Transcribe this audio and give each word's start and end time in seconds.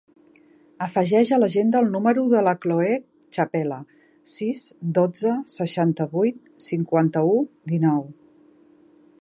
Afegeix 0.85 1.31
a 1.35 1.37
l'agenda 1.41 1.81
el 1.85 1.91
número 1.95 2.23
de 2.31 2.41
la 2.47 2.53
Chloé 2.63 2.95
Chapela: 3.37 3.79
sis, 4.33 4.63
dotze, 4.99 5.37
seixanta-vuit, 5.57 6.53
cinquanta-u, 6.73 7.41
dinou. 7.75 8.03